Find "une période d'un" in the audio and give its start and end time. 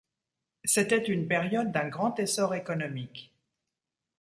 1.05-1.87